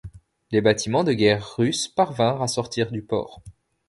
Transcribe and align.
Les 0.51 0.61
bâtiments 0.61 1.03
de 1.03 1.13
guerre 1.13 1.47
russes 1.57 1.87
parvinrent 1.87 2.41
à 2.41 2.47
sortir 2.47 2.91
du 2.91 3.03
port. 3.03 3.39